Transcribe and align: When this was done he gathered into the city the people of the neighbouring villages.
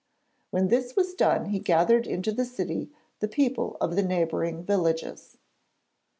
When 0.49 0.69
this 0.69 0.95
was 0.95 1.13
done 1.13 1.49
he 1.49 1.59
gathered 1.59 2.07
into 2.07 2.31
the 2.31 2.43
city 2.43 2.89
the 3.19 3.27
people 3.27 3.77
of 3.79 3.95
the 3.95 4.01
neighbouring 4.01 4.63
villages. 4.63 5.37